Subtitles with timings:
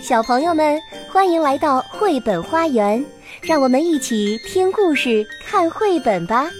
[0.00, 3.04] 小朋友们，欢迎来到绘本花园，
[3.42, 6.50] 让我们一起听故事、看绘本吧。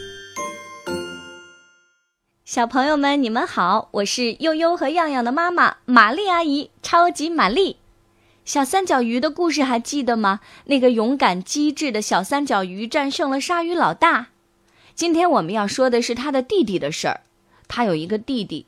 [2.45, 7.79] 小朋友们，你们好，我是悠悠和样样的妈妈玛丽阿姨，超级玛丽。
[8.45, 10.41] 小三角鱼的故事还记得吗？
[10.67, 14.29] 那个勇敢机智的小三角鱼战胜了鲨鱼老大。
[14.95, 17.23] 今天我们要说的是他的弟弟的事儿。
[17.66, 18.66] 他有一个弟弟，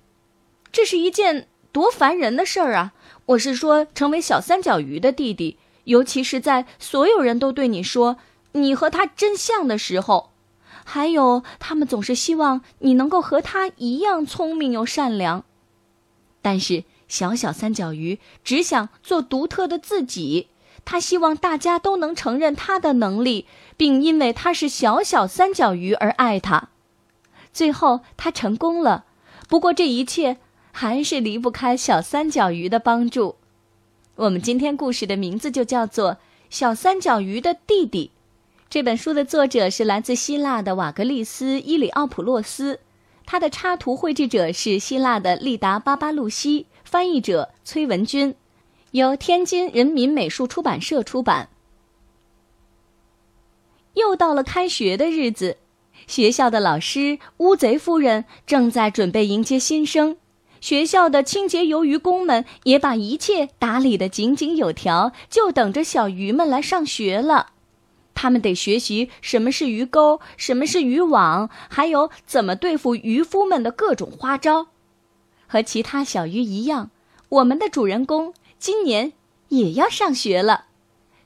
[0.73, 2.93] 这是一件多烦人的事儿啊！
[3.27, 8.19] 我是说，成为小三角鱼的弟弟，尤其是在所有人都对你说
[8.53, 10.33] 你和他真像的时候，
[10.85, 15.45] 还有他们总是希望你能够和他一样聪明又善良。
[16.43, 20.49] 但是小小三角鱼只想做独特的自己，
[20.85, 23.47] 他希望大家都能承认他的能力，
[23.79, 26.69] 并因为他是小小三角鱼而爱他。
[27.55, 29.07] 最后他成功了，
[29.49, 30.37] 不过这一切。
[30.73, 33.37] 还是离不开小三角鱼的帮助。
[34.17, 36.15] 我们今天故事的名字就叫做
[36.51, 38.11] 《小三角鱼的弟弟》。
[38.69, 42.81] 这本书的作者是来自希腊的瓦格利斯·伊里奥普洛斯，
[43.27, 48.35] 他的插图绘制者是希腊的利达·巴巴路西，翻译者崔文君，
[48.93, 51.51] 由天津人民美术出版社出版。
[53.95, 55.59] 又到了开学的日子，
[56.07, 60.17] 学校的老师乌贼夫人正在准备迎接新生。
[60.63, 67.49] 学校的清洁鱿鱼工们也把一切打理得井井有条，就等着小鱼们来上学了。
[68.15, 74.69] 他们得学习什么是鱼钩，什么是渔网，还有怎么对付渔夫们的各种花招。
[75.49, 76.91] 和其他小鱼一样，
[77.29, 79.15] 我们的主人公今年
[79.49, 80.67] 也要上学了。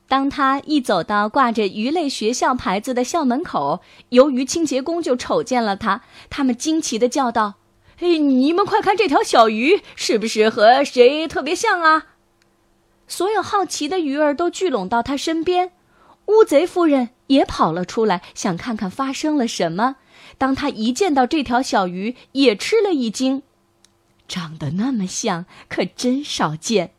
[0.07, 7.53] 当他一走到挂着鱼类学校牌子的校门口，鱿鱼清洁工就瞅见了他，他们惊奇地叫道。
[7.99, 12.05] 嘿，你们快看这条小鱼，是不是和谁特别像啊？
[13.07, 15.71] 所有好奇的鱼儿都聚拢到他身边，
[16.27, 19.95] 乌贼夫人也跑了出来，想看看发生了什么。
[20.37, 23.41] 当他一见到这条小鱼，也吃了一惊，
[24.27, 26.93] 长得那么像，可真少见。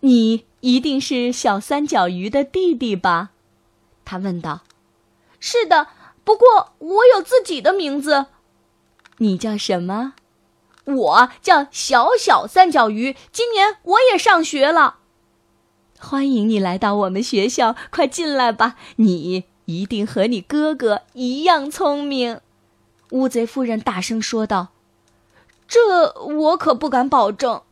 [0.00, 3.30] 你一定是小三角鱼的弟弟吧？
[4.04, 4.62] 他问道。
[5.40, 5.88] 是的，
[6.22, 8.26] 不过我有自己的名字。
[9.18, 10.14] 你叫什么？
[10.84, 13.16] 我叫小小三角鱼。
[13.32, 14.98] 今年我也上学了。
[15.98, 18.76] 欢迎你来到我们学校，快进来吧！
[18.96, 22.40] 你一定和你哥哥一样聪明。
[23.10, 24.68] 乌贼夫人大声说道
[25.66, 27.62] ：“这我可不敢保证。”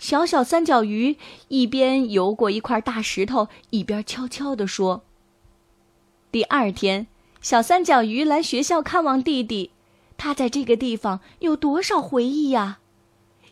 [0.00, 1.16] 小小三角鱼
[1.46, 5.02] 一边游过一块大石头，一边悄悄地说
[6.32, 7.06] ：“第二天，
[7.40, 9.70] 小三角鱼来学校看望弟弟。”
[10.22, 12.78] 他在这个地方有多少回忆呀？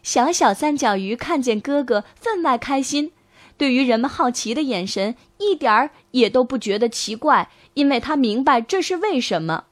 [0.04, 3.10] 小小三角鱼看见哥哥，分外开心。
[3.58, 9.64] 对于人们好奇的眼神，一点儿也都不觉得奇怪，因为他明白这是为什么。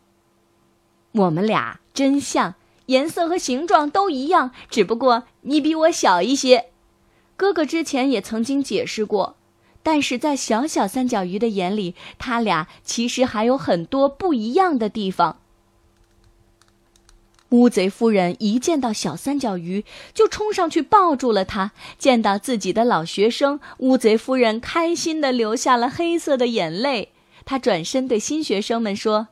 [1.12, 2.56] 我们俩真像，
[2.86, 6.70] 颜色和形状都一样，只不过你比我小一些。
[7.36, 9.36] 哥哥之前也曾经解释过，
[9.84, 15.38] 但是在小小三角鱼的眼里，他俩其实还有很多不一样的地方。
[17.50, 21.72] 乌贼夫人一见到小三角鱼，就冲上去抱住了它。
[21.98, 27.12] 见到自己的老学生，乌贼夫人开心地流下了黑色的眼泪。
[27.46, 29.28] 她转身对新学生们说：“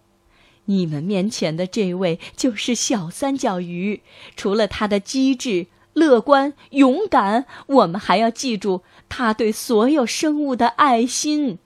[0.64, 4.00] 你们面前的这位就是小三角鱼。
[4.34, 11.58] 除了他的机智、乐观、勇敢，我们还要记住他对所有生物的爱心。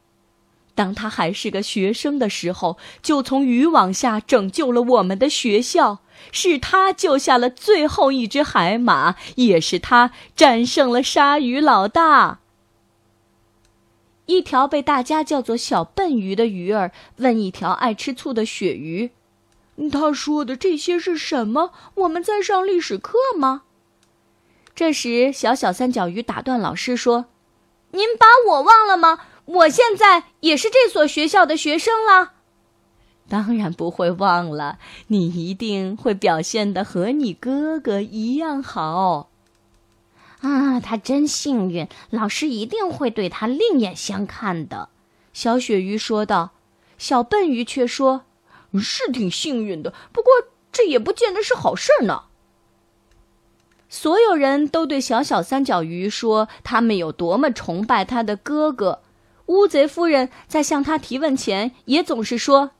[0.75, 6.01] 当他还是个学生的时候，就从渔网下拯救了我们的学校。”
[6.33, 12.41] 是他救下了最后一只海马，也是他战胜了鲨鱼老大。
[14.27, 19.11] 一条被大家叫做小笨鱼的鱼儿问一条爱吃醋的鳕鱼
[19.91, 21.73] ：“他说的这些是什么？
[21.95, 23.63] 我们在上历史课吗？”
[24.73, 27.27] 这时，小小三角鱼打断老师说
[27.91, 29.19] ：“您把我忘了吗？
[29.47, 32.35] 我现在也是这所学校的学生了。”
[33.31, 39.31] 当然不会忘了，你一定会表现的和你哥哥一样好。
[40.41, 44.89] 啊，他真幸运，老师一定会对他另眼相看的。”
[45.33, 46.51] 小鳕鱼说道。
[46.99, 48.25] 小笨鱼却说
[48.79, 50.31] ：“是挺幸运的，不过
[50.71, 52.25] 这也不见得是好事呢。”
[53.89, 59.01] 所有人都对小小三角鱼说他们有多么崇拜他的哥哥。
[59.47, 62.73] 乌贼夫人在向他提问前，也总是说。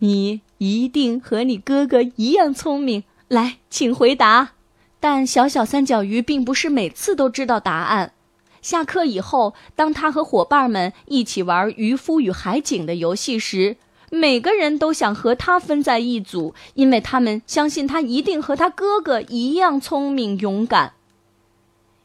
[0.00, 4.50] 你一定和你哥哥一样聪明，来，请回答。
[5.00, 8.12] 但小小三角鱼并不是每次都知道答案。
[8.62, 13.76] 下课以后，当他和伙伴们一起玩渔夫与海景的游戏时，
[14.10, 20.94] 每个人都想和他分在一组，因为他们相信他一定和他哥哥一样聪明勇敢。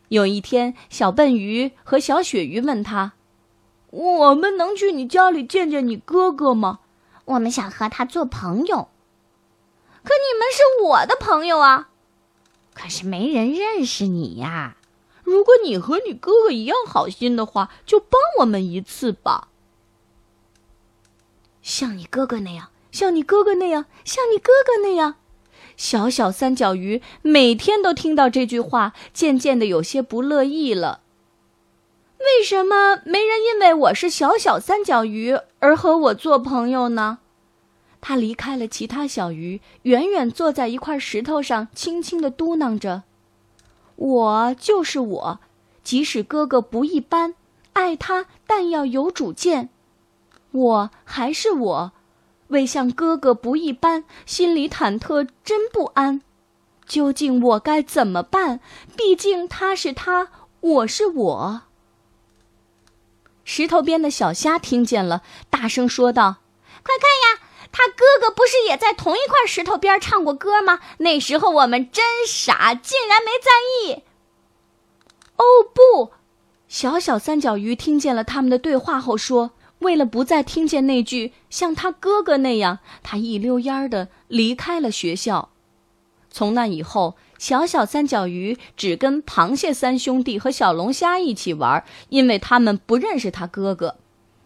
[0.09, 3.13] 有一天，小笨鱼和小鳕鱼问他
[3.89, 6.79] ：“我们能去你家里见见你哥哥吗？
[7.25, 8.89] 我们想和他做朋友。
[10.03, 11.89] 可你们是我的朋友啊！
[12.73, 14.75] 可是没人认识你呀。
[15.23, 19.47] 如果你和你哥哥一样好心的话，就帮我们一次吧。
[21.61, 25.15] 像你哥哥那样，像你哥哥那样，像你哥哥那样。”
[25.77, 31.02] 小小三角鱼每天都听到这句话，渐渐的有些不乐意了。
[32.23, 37.19] 为什么没人因为我是小小三角鱼而和我做朋友呢？
[37.99, 43.03] 他离开了其他小鱼，远远坐在一块石头上，轻轻的嘟囔着
[43.95, 45.39] ：“我就是我，
[45.83, 47.35] 即使哥哥不一般，
[47.73, 49.69] 爱他但要有主见，
[50.51, 51.91] 我还是我。”
[52.49, 56.21] 为像哥哥不一般，心里忐忑，真不安。
[56.85, 58.59] 究竟我该怎么办？
[58.95, 60.29] 毕竟他是他，
[60.59, 61.61] 我是我。
[63.43, 66.37] 石头边的小虾听见了，大声说道
[66.83, 67.41] ：“快看呀，
[67.71, 70.79] 他哥哥不是也在同一块石头边唱过歌吗？
[70.99, 73.51] 那时候我们真傻，竟然没在
[73.91, 74.03] 意。”
[75.35, 75.43] 哦
[75.73, 76.11] 不！
[76.67, 79.51] 小小三角鱼听见了他们的对话后说。
[79.79, 85.49] 为了不再听见那句像他哥哥那样，他一溜烟儿的离开了学校。
[86.31, 93.97] 从那以后，小小三角鱼只跟螃蟹三兄弟和小龙虾一起玩，因为他们不认识他哥哥。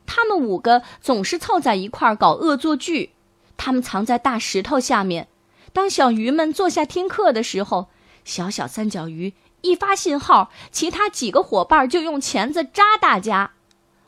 [0.07, 3.11] 他们五个总是凑在一块儿搞恶作剧。
[3.55, 5.27] 他们藏在大石头下面，
[5.71, 7.89] 当小鱼们坐下听课的时候，
[8.25, 13.51] 小小三角鱼一发信号，其他几个伙伴就用钳子扎大家。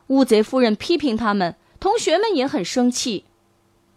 [0.07, 3.25] 乌贼夫人批评他们，同学们也很生气。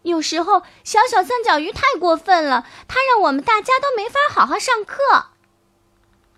[0.02, 5.26] 有时候，小小三角鱼太过分了，他让我们大家都没法好好上课。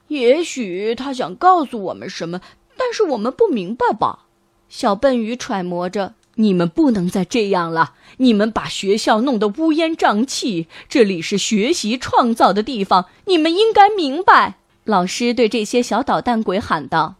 [0.08, 2.40] 也许他想告诉我们什么，
[2.76, 4.26] 但是我们不明白吧？
[4.68, 10.68] 小笨鱼揣摩着：“你们不能再这样了，你们把学校弄得乌烟瘴气。
[10.88, 17.14] 这里是学习创造的地方，你们应该明白。”老师对这些小捣蛋鬼喊道。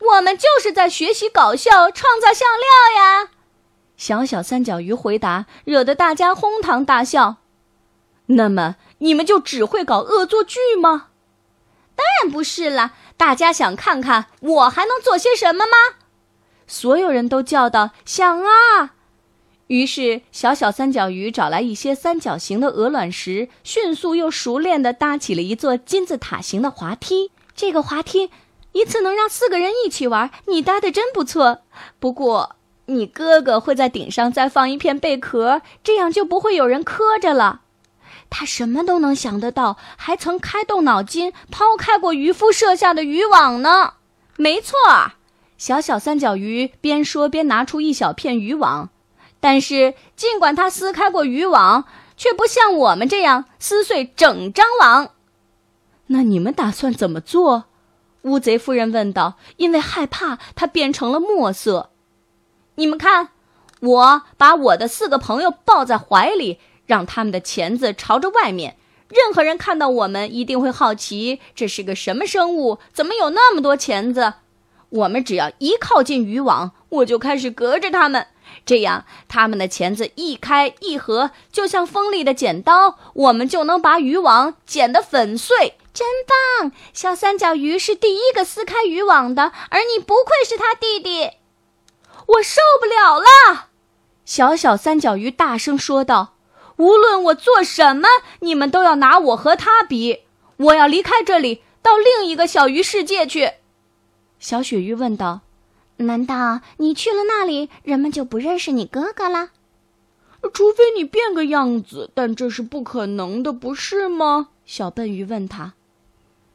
[0.00, 3.30] 我们就是在学习搞笑，创造笑料呀！
[3.98, 7.36] 小小三角鱼回答，惹得大家哄堂大笑。
[8.26, 11.08] 那么你们就只会搞恶作剧吗？
[11.94, 15.98] 当然不是了，大家想看看我还能做些什么吗？
[16.66, 18.94] 所有人都叫道：“想啊！”
[19.66, 27.32] 于是小小三角鱼找来一些三角形的鹅卵石，迅速又熟练地搭起了一座金字塔形的滑梯。
[27.54, 28.30] 这个滑梯。
[28.72, 31.62] 一次能让四个人一起玩，你搭的真不错。
[31.98, 32.56] 不过，
[32.90, 37.60] 你哥哥会在顶上再放一片贝壳，这样就不会有人磕着了。
[38.30, 43.94] 他什么都能想得到，还曾开动脑筋抛开过渔夫设下的渔网呢。
[44.36, 44.76] 没错，
[45.58, 48.88] 小小三角鱼边说边拿出一小片渔网，
[49.38, 51.84] 但是尽管他撕开过渔网，
[52.16, 55.10] 却不像我们这样撕碎整张网。
[56.06, 57.64] 那你们打算怎么做？
[58.22, 61.90] 乌贼夫人问道：“因为害怕，它变成了墨色。
[62.78, 63.30] 你们看，
[63.80, 68.76] 我把我的四个朋友抱在怀里，让他们的钳子朝着外面。
[69.08, 74.34] 任何人看到我们，一定会好奇这是个什么生物，怎么有那么多钳子？
[74.90, 78.28] 我们只要一靠近渔网，我就开始隔着他们，
[78.64, 86.06] 这样他们的钳子一开一合，就像锋利的剪刀，我们就能把渔网剪得粉碎。”真
[86.60, 86.70] 棒！
[86.92, 91.37] 小三角鱼是第一个撕开渔网的，而你不愧是他弟弟。
[92.28, 93.68] 我受不了了！
[94.24, 96.34] 小小三角鱼大声说道
[96.76, 98.06] ：“无论我做什么，
[98.40, 100.24] 你们都要拿我和他比。
[100.58, 103.52] 我要离开这里，到另一个小鱼世界去。”
[104.38, 105.40] 小鳕鱼问道
[105.96, 109.50] ：“难道你去了那里，人们就不认识你哥哥了？
[110.52, 115.72] 除非你变个样子，但这是不可能的，不是吗？”小笨鱼问他。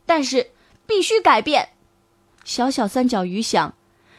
[0.05, 0.51] 但是
[0.85, 1.69] 必须改变，
[2.43, 3.73] 小小三角鱼想，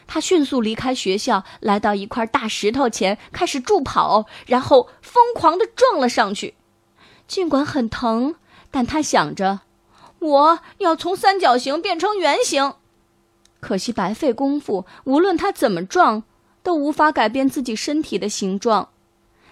[0.07, 6.55] 他迅速离开学校，来到一块大石头前，开始助跑，然后疯狂地撞了上去。
[7.27, 8.35] 尽管很疼，
[8.69, 9.61] 但他想着，
[10.19, 12.73] 我要从三角形变成圆形。
[13.59, 16.23] 可惜白费功夫，无论他怎么撞，
[16.61, 18.89] 都无法改变自己身体的形状。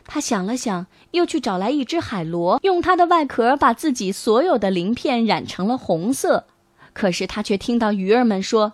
[0.05, 6.45] 他想了想，又去找来一只海螺，用它的外壳把自己所有的鳞片染成了红色。
[6.91, 8.74] 可是他却听到鱼儿们说：“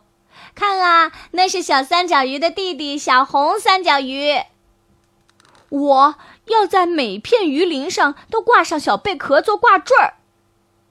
[0.56, 4.34] 看啊，那是小三角鱼的弟弟小红三角鱼。
[5.70, 6.16] 我
[6.46, 10.16] 要在每片鱼鳞上都挂上小贝壳做挂坠儿。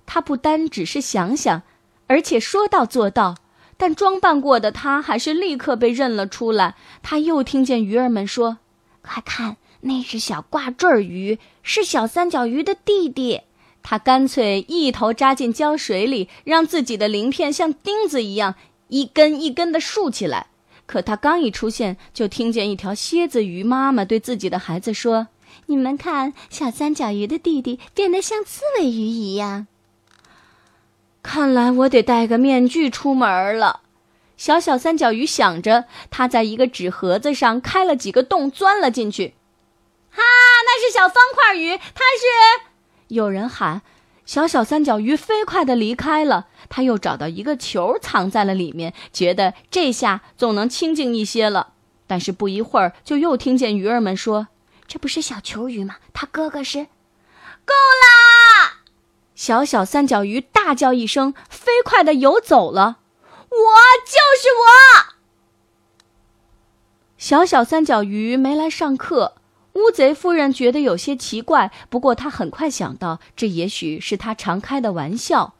[0.06, 1.62] 他不单只是想想，
[2.06, 3.36] 而且说到做到。
[3.76, 6.74] 但装扮过的他还是立刻被认了出来。
[7.02, 8.58] 他又听见鱼儿们说
[9.02, 13.42] ：“快看，那是小挂坠鱼，是小三角鱼的弟弟。”
[13.84, 18.56] 他干脆一头扎进胶水里，让自己的鳞片像钉子一样
[18.88, 20.48] 一根一根的竖起来。
[20.86, 25.28] 可他刚一出现，就听见一条蝎子鱼妈妈对自己的孩子说
[25.66, 29.66] ：“你们看，小三角鱼的弟弟变得像刺猬鱼一样。”
[31.22, 33.80] 看来我得戴个面具出门了。
[34.38, 39.34] 小小三角鱼想着，它在一个纸盒子上开了几个洞，钻了进去。
[40.10, 42.64] 哈，那是小方块鱼，它是……
[43.08, 43.82] 有人喊。
[44.28, 46.48] 小小三角鱼飞快地离开了。
[46.68, 51.72] 他又找到一个球，藏在了里面，觉得这下总能清静一些了。
[52.06, 54.48] 但是不一会儿，就又听见鱼儿们说
[54.86, 55.96] ：“这不是小球鱼吗？
[56.12, 56.84] 他哥哥是……
[57.64, 58.82] 够啦！”
[59.34, 62.98] 小小三角鱼大叫一声，飞快地游走了。
[63.48, 63.56] 我
[64.04, 65.16] 就是我。
[67.16, 69.36] 小小三角鱼没来上课，
[69.74, 71.70] 乌贼夫人觉得有些奇怪。
[71.88, 75.54] 不过她很快想到，这也许是他常开的玩笑。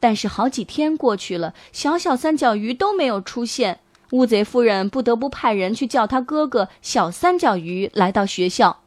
[0.00, 3.80] 但是好几天过去了，小小三角鱼都没有出现。
[4.10, 8.80] 乌贼夫人不得不派人去叫他哥哥小三角鱼来到学校。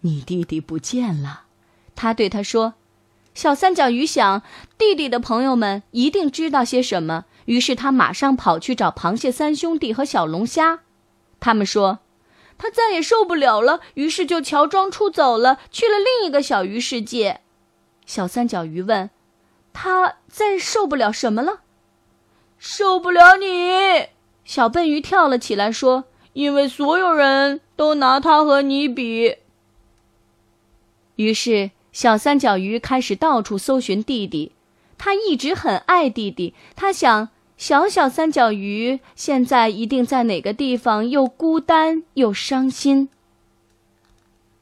[0.00, 1.42] 你弟弟不见了，
[1.94, 2.74] 他对他说。
[3.34, 4.42] 小三角鱼想，
[4.78, 10.80] 弟弟的朋友们一定知道些什么，于是他马上跑去找螃蟹三兄弟和小龙虾。
[11.38, 12.00] 他们说，
[12.62, 17.40] 他再也受不了了，于是就乔装出走了，去了另一个小鱼世界。
[18.04, 19.08] 小三角鱼问
[19.72, 21.62] ：“他再受不了什么了
[22.58, 24.08] ？”“受不了你！”
[24.44, 29.38] 小笨鱼跳了起来说：“因为所有人都拿他和你比。”
[31.16, 31.70] 于是。
[31.92, 34.52] 小三角鱼开始到处搜寻弟弟，
[34.96, 36.54] 他一直很爱弟弟。
[36.76, 43.10] 他想，小小三角鱼现在一定在哪个地方又孤单又伤心。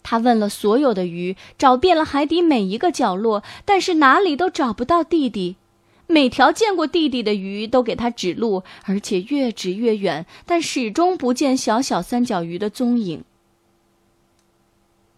[0.02, 5.54] 他问了所有的鱼，找遍了海底每一个角落，但是哪里都找不到弟弟。
[6.08, 13.22] 每条见过弟弟的鱼都给他指路，而且越指越远，但始终不见小小三角鱼的踪影。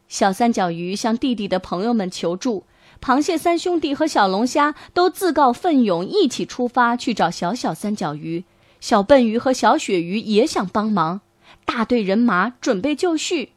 [0.07, 2.65] 小三角鱼向弟弟的朋友们求助，
[3.01, 8.45] 螃蟹三兄弟和小龙虾都自告奋勇一起出发去找小小三角鱼。
[8.81, 11.21] 小笨鱼和小鳕鱼也想帮忙，
[11.65, 13.53] 大队人马准备就绪。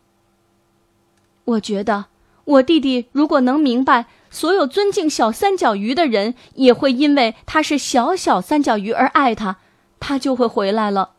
[1.45, 2.05] 我觉得，
[2.45, 9.57] 我弟弟如果能明白，所有尊敬小三角鱼的人也会因为他是小小三角鱼而爱他，
[9.99, 11.11] 他就会回来了。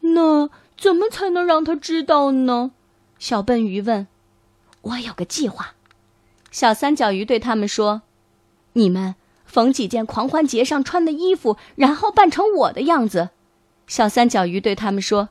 [0.00, 2.72] 那怎么才能让他知道呢？
[3.18, 4.06] 小笨鱼问。
[4.82, 5.74] 我有个计划，
[6.54, 8.02] 小三角鱼对他们说
[8.74, 13.30] ：“你们缝几件狂欢节上穿的衣服，然后扮成我的样子。”
[13.88, 15.30] 小三角鱼对他们说。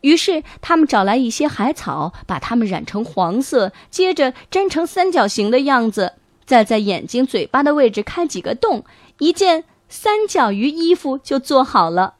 [0.00, 6.14] 于是他们找来一些海草，把它们染成黄色，接着粘成三角形的样子，
[6.46, 8.86] 再在眼睛、嘴巴的位置开几个洞，
[9.18, 12.14] 一件三角鱼衣服就做好了。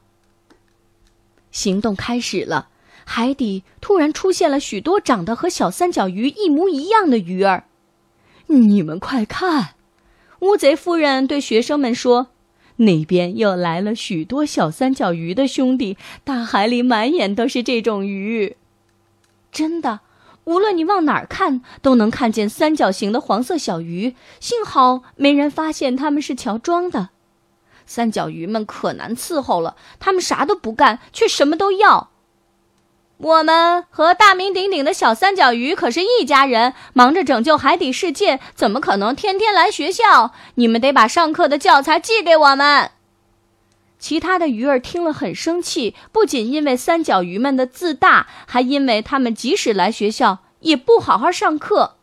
[1.49, 2.69] 行动开始了。
[3.05, 7.65] 海底突然出现了许多长得和小三角鱼一模一样的鱼儿，
[8.47, 9.75] 你们快看！
[10.39, 12.27] 乌贼夫人对学生们说
[12.77, 18.55] ：“那边又来了许多小三角鱼的兄弟，大海里满眼都是这种鱼。
[19.51, 20.01] 真的，
[20.43, 24.15] 无论你往哪儿看，都能看见三角形的黄色小鱼。
[24.39, 27.09] 幸好没人发现他们是乔装的。
[27.85, 32.11] 三角鱼们可难伺候了，他们啥都不干，却什么都要。”
[33.17, 40.31] 我们和大名鼎鼎的小三角鱼可是一家人，忙着拯救海底世界，怎么可能天天来学校？
[40.55, 42.91] 你们得把上课的教材寄给我们。
[43.97, 51.95] 其他的鱼儿听了很生气，不仅因为三角鱼们的自大，还因为他们即使来学校也不好好上课。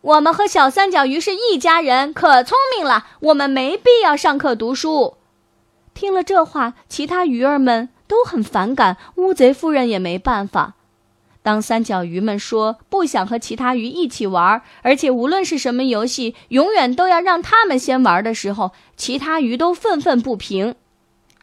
[0.00, 5.18] 我们和小三角鱼是一家人，可聪明了，我们没必要上课读书。
[5.92, 7.90] 听了这话，其他鱼儿们。
[8.14, 10.74] 都很反感，乌贼夫人也没办法。
[11.42, 20.76] 当三角鱼们说不想和其他鱼一起玩，而且无论是什么游戏，永远都要让他们先玩的时候，其他鱼都愤愤不平。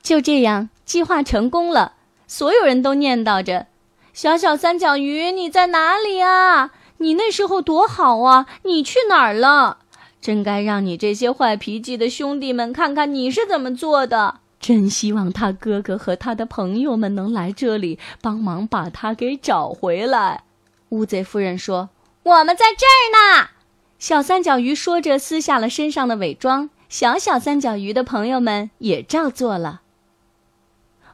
[0.01, 1.95] 就这样，计划成功了。
[2.25, 3.67] 所有人都念叨着
[4.13, 6.71] ：“小小三角鱼，你在哪里啊？
[6.99, 8.45] 你那时候多好啊！
[8.63, 9.79] 你去哪儿了？
[10.21, 20.43] 真该让你这些坏脾气的兄弟们看看你是怎么做的。”真希望他哥哥和他的朋友们能来这里帮忙把他给找回来。
[20.89, 21.89] 乌贼夫人说
[22.23, 23.01] ：“我们在这儿
[23.41, 23.49] 呢。”
[23.97, 26.69] 小三角鱼说着，撕下了身上的伪装。
[26.89, 29.81] 小小三角鱼的朋友们也照做了。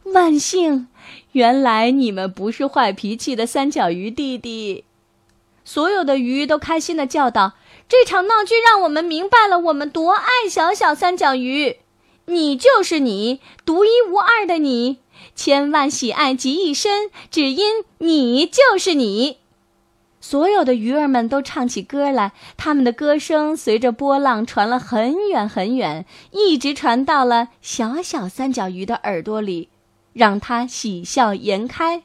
[0.04, 0.88] 万幸，
[1.34, 4.84] 原来你们不是坏脾气的三角鱼弟弟。
[5.64, 7.54] 所有的鱼都开心的叫道
[7.88, 11.78] ：“这场闹剧让我们明白了，我们多爱小小三角鱼。
[12.30, 14.98] 你就是你，独一无二的你，
[15.34, 19.38] 千万喜爱集一身，只因你就是你。”
[20.20, 29.70] 所有的鱼儿们都唱起歌来，他们的歌声随着波浪传了很远很远，一直传到了小小三角鱼的耳朵里，
[30.12, 32.04] 让他喜笑颜开。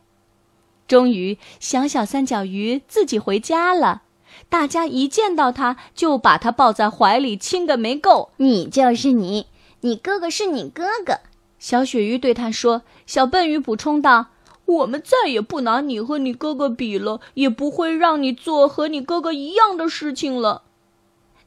[0.86, 4.02] 终于，小小三角鱼自己回家了。
[4.48, 8.30] 大家一见到它，就把它抱在怀里亲个没够。
[8.36, 9.46] 你就是你，
[9.82, 11.20] 你哥哥是你哥哥。
[11.58, 12.82] 小鳕鱼对他说。
[13.06, 14.26] 小笨鱼补充道。
[14.64, 20.62] 我们再也不拿你和你哥哥比了，也不会让你做和你哥哥一样的事情了。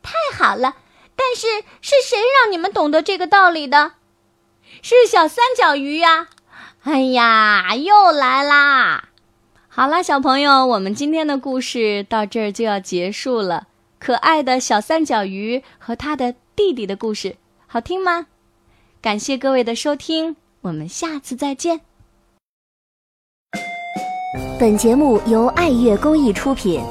[0.03, 0.75] 太好了！
[1.15, 1.47] 但是
[1.81, 3.93] 是谁让你们懂得这个道理的？
[4.81, 6.27] 是小三角鱼呀！
[6.83, 9.09] 哎呀，又来啦！
[9.69, 13.67] 好啦，小朋友，我们今天的故事到这儿就要结束了。
[13.97, 17.37] 可爱的小三角鱼和他的弟弟的故事，
[17.75, 18.27] 好听吗？
[19.01, 21.81] 感谢各位的收听，我们下次再见。
[24.57, 26.81] 本节目由爱乐公益出品。